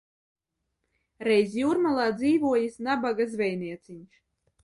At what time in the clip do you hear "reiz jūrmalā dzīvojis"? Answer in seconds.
1.27-2.81